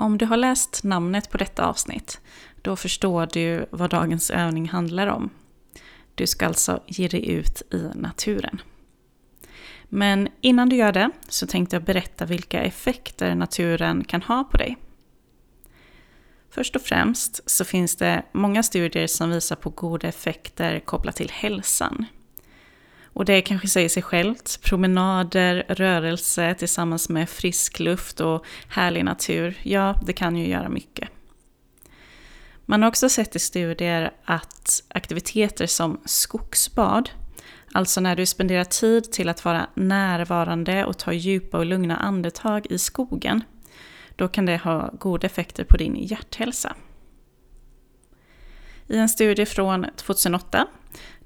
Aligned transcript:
Om 0.00 0.18
du 0.18 0.26
har 0.26 0.36
läst 0.36 0.84
namnet 0.84 1.30
på 1.30 1.38
detta 1.38 1.66
avsnitt, 1.66 2.20
då 2.62 2.76
förstår 2.76 3.28
du 3.32 3.66
vad 3.70 3.90
dagens 3.90 4.30
övning 4.30 4.68
handlar 4.68 5.06
om. 5.06 5.30
Du 6.14 6.26
ska 6.26 6.46
alltså 6.46 6.82
ge 6.86 7.08
dig 7.08 7.30
ut 7.30 7.62
i 7.72 7.90
naturen. 7.94 8.60
Men 9.88 10.28
innan 10.40 10.68
du 10.68 10.76
gör 10.76 10.92
det 10.92 11.10
så 11.28 11.46
tänkte 11.46 11.76
jag 11.76 11.84
berätta 11.84 12.24
vilka 12.24 12.62
effekter 12.62 13.34
naturen 13.34 14.04
kan 14.04 14.22
ha 14.22 14.44
på 14.44 14.56
dig. 14.56 14.76
Först 16.50 16.76
och 16.76 16.82
främst 16.82 17.50
så 17.50 17.64
finns 17.64 17.96
det 17.96 18.24
många 18.32 18.62
studier 18.62 19.06
som 19.06 19.30
visar 19.30 19.56
på 19.56 19.70
goda 19.70 20.08
effekter 20.08 20.80
kopplat 20.80 21.16
till 21.16 21.30
hälsan. 21.30 22.06
Och 23.12 23.24
det 23.24 23.42
kanske 23.42 23.68
säger 23.68 23.88
sig 23.88 24.02
självt. 24.02 24.60
Promenader, 24.62 25.64
rörelse 25.68 26.54
tillsammans 26.54 27.08
med 27.08 27.28
frisk 27.28 27.80
luft 27.80 28.20
och 28.20 28.44
härlig 28.68 29.04
natur, 29.04 29.58
ja, 29.62 30.00
det 30.06 30.12
kan 30.12 30.36
ju 30.36 30.48
göra 30.48 30.68
mycket. 30.68 31.08
Man 32.64 32.82
har 32.82 32.88
också 32.88 33.08
sett 33.08 33.36
i 33.36 33.38
studier 33.38 34.12
att 34.24 34.82
aktiviteter 34.88 35.66
som 35.66 36.00
skogsbad, 36.04 37.10
alltså 37.72 38.00
när 38.00 38.16
du 38.16 38.26
spenderar 38.26 38.64
tid 38.64 39.12
till 39.12 39.28
att 39.28 39.44
vara 39.44 39.66
närvarande 39.74 40.84
och 40.84 40.98
ta 40.98 41.12
djupa 41.12 41.58
och 41.58 41.66
lugna 41.66 41.96
andetag 41.96 42.66
i 42.70 42.78
skogen, 42.78 43.44
då 44.16 44.28
kan 44.28 44.46
det 44.46 44.56
ha 44.56 44.90
goda 44.98 45.26
effekter 45.26 45.64
på 45.64 45.76
din 45.76 45.96
hjärthälsa. 45.96 46.74
I 48.86 48.96
en 48.96 49.08
studie 49.08 49.46
från 49.46 49.86
2008 49.96 50.66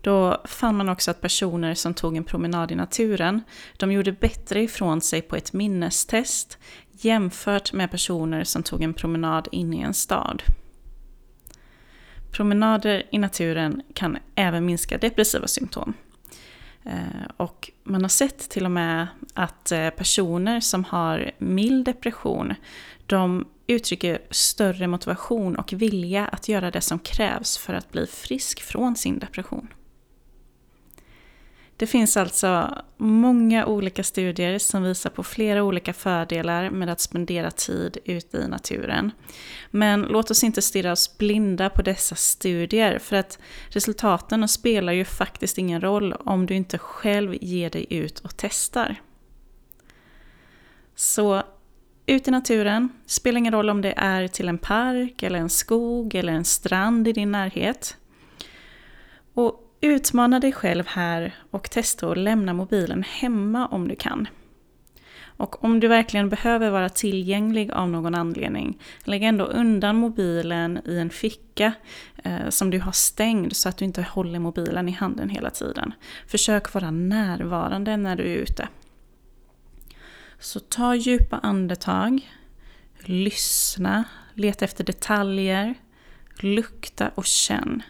då 0.03 0.43
fann 0.45 0.77
man 0.77 0.89
också 0.89 1.11
att 1.11 1.21
personer 1.21 1.75
som 1.75 1.95
tog 1.95 2.17
en 2.17 2.25
promenad 2.25 2.73
i 2.73 2.75
naturen, 2.75 3.41
de 3.77 3.93
gjorde 3.93 4.13
bättre 4.13 4.63
ifrån 4.63 5.01
sig 5.01 5.23
på 5.23 5.37
ett 5.37 5.53
minnestest 5.53 6.59
jämfört 6.91 7.73
med 7.73 7.91
personer 7.91 8.45
som 8.45 8.63
tog 8.63 8.83
en 8.83 8.95
promenad 8.95 9.49
in 9.53 9.75
i 9.75 9.81
en 9.81 9.95
stad. 9.95 10.43
Promenader 12.31 13.03
i 13.11 13.19
naturen 13.19 13.83
kan 13.95 14.19
även 14.35 14.67
minska 14.67 14.99
depressiva 14.99 15.47
symptom. 15.47 15.95
Eh, 16.85 17.31
och 17.37 17.71
man 17.85 18.03
har 18.03 18.09
sett 18.09 18.51
till 18.51 18.65
och 18.65 18.71
med 18.71 19.07
att 19.35 19.73
eh, 19.73 19.91
personer 19.91 20.61
som 20.61 20.85
har 20.85 21.33
mild 21.39 21.85
depression, 21.85 22.55
de 23.07 23.45
uttrycker 23.67 24.19
större 24.31 24.87
motivation 24.87 25.57
och 25.57 25.73
vilja 25.73 26.27
att 26.27 26.49
göra 26.49 26.71
det 26.71 26.81
som 26.81 26.99
krävs 26.99 27.59
för 27.59 27.75
att 27.75 27.93
bli 27.93 28.07
frisk 28.07 28.63
från 28.63 28.97
sin 28.97 29.19
depression. 29.19 29.69
Det 31.77 31.87
finns 31.87 32.17
alltså 32.17 32.79
många 32.97 33.67
olika 33.67 34.03
studier 34.03 34.59
som 34.59 34.83
visar 34.83 35.11
på 35.11 35.23
flera 35.23 35.63
olika 35.63 35.93
fördelar 35.93 36.71
med 36.71 36.89
att 36.89 37.01
spendera 37.01 37.51
tid 37.51 37.99
ute 38.05 38.39
i 38.39 38.49
naturen. 38.49 39.11
Men 39.71 40.03
låt 40.03 40.31
oss 40.31 40.45
inte 40.45 40.63
stirra 40.63 40.93
oss 40.93 41.19
blinda 41.19 41.71
på 41.71 41.83
dessa 41.83 42.15
studier 42.15 42.99
för 42.99 43.17
att 43.17 43.39
resultaten 43.69 44.49
spelar 44.49 44.93
ju 44.93 45.05
faktiskt 45.05 45.59
ingen 45.59 45.81
roll 45.81 46.13
om 46.13 46.47
du 46.47 46.55
inte 46.55 46.79
själv 46.79 47.35
ger 47.41 47.71
dig 47.71 47.87
ut 47.91 48.19
och 48.19 48.37
testar. 48.37 49.01
Så 50.95 51.43
ut 52.07 52.29
i 52.29 52.31
naturen, 52.31 52.89
spelar 53.07 53.39
ingen 53.39 53.53
roll 53.53 53.71
om 53.71 53.83
det 53.83 53.95
är 53.97 54.29
till 54.29 54.49
en 54.49 54.59
park 54.59 55.23
eller 55.23 55.39
en 55.39 55.51
skog 55.51 56.15
eller 56.15 56.33
en 56.33 56.45
strand 56.45 57.09
i 57.09 57.13
din 57.13 57.33
närhet. 57.33 57.97
Och 59.35 59.62
Utmana 59.85 60.41
dig 60.41 60.53
själv 60.53 60.87
här 60.87 61.35
och 61.51 61.71
testa 61.71 62.11
att 62.11 62.19
lämna 62.19 62.55
mobilen 62.55 63.03
hemma 63.03 63.67
om 63.67 63.89
du 63.89 63.97
kan. 63.97 64.29
Och 65.25 65.65
om 65.65 65.81
du 65.81 65.89
verkligen 65.89 66.29
behöver 66.29 66.71
vara 66.71 66.89
tillgänglig 66.89 67.71
av 67.71 67.89
någon 67.89 68.15
anledning, 68.15 68.79
lägg 69.05 69.23
ändå 69.23 69.45
undan 69.45 69.97
mobilen 69.97 70.81
i 70.87 70.99
en 70.99 71.11
ficka 71.11 71.73
eh, 72.25 72.49
som 72.49 72.71
du 72.71 72.81
har 72.81 72.93
stängd 72.93 73.57
så 73.57 73.69
att 73.69 73.77
du 73.77 73.85
inte 73.85 74.03
håller 74.03 74.39
mobilen 74.39 74.89
i 74.89 74.93
handen 74.93 75.29
hela 75.29 75.51
tiden. 75.51 75.95
Försök 76.27 76.75
vara 76.75 76.91
närvarande 76.91 77.97
när 77.97 78.17
du 78.17 78.23
är 78.23 78.37
ute. 78.37 78.69
Så 80.39 80.61
ta 80.61 80.95
djupa 80.95 81.39
andetag, 81.39 82.31
lyssna, 83.05 84.05
leta 84.35 84.65
efter 84.65 84.85
detaljer, 84.85 85.75
lukta 86.41 87.11
och 87.15 87.27
känn. 87.27 87.83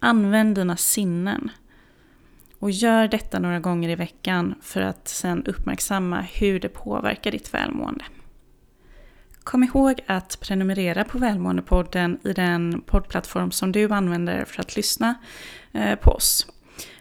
Använd 0.00 0.54
dina 0.54 0.76
sinnen. 0.76 1.50
Och 2.58 2.70
gör 2.70 3.08
detta 3.08 3.38
några 3.38 3.60
gånger 3.60 3.88
i 3.88 3.94
veckan 3.94 4.54
för 4.62 4.80
att 4.80 5.08
sen 5.08 5.44
uppmärksamma 5.46 6.20
hur 6.20 6.60
det 6.60 6.68
påverkar 6.68 7.30
ditt 7.30 7.54
välmående. 7.54 8.04
Kom 9.44 9.64
ihåg 9.64 10.00
att 10.06 10.40
prenumerera 10.40 11.04
på 11.04 11.18
Välmåendepodden 11.18 12.18
i 12.24 12.32
den 12.32 12.82
poddplattform 12.86 13.50
som 13.50 13.72
du 13.72 13.92
använder 13.92 14.44
för 14.44 14.60
att 14.60 14.76
lyssna 14.76 15.14
eh, 15.72 15.94
på 15.94 16.10
oss. 16.10 16.46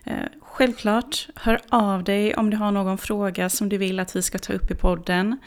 Eh, 0.08 0.28
självklart, 0.42 1.28
hör 1.36 1.60
av 1.70 2.04
dig 2.04 2.36
om 2.36 2.50
du 2.50 2.58
har 2.58 2.72
någon 2.72 2.98
fråga 2.98 3.50
som 3.50 3.70
du 3.70 3.78
vill 3.78 4.00
att 4.00 4.16
vi 4.16 4.22
ska 4.22 4.38
ta 4.38 4.54
upp 4.54 4.72
i 4.72 4.76
podden. 4.76 5.38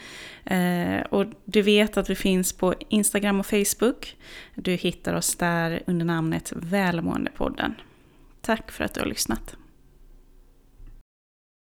Eh, 0.45 1.01
och 1.09 1.25
du 1.45 1.61
vet 1.61 1.97
att 1.97 2.09
vi 2.09 2.15
finns 2.15 2.53
på 2.53 2.73
Instagram 2.89 3.39
och 3.39 3.45
Facebook. 3.45 4.17
Du 4.55 4.71
hittar 4.71 5.13
oss 5.13 5.35
där 5.35 5.83
under 5.87 6.05
namnet 6.05 6.53
Välmåendepodden. 6.55 7.75
Tack 8.41 8.71
för 8.71 8.83
att 8.83 8.93
du 8.93 8.99
har 8.99 9.07
lyssnat. 9.07 9.55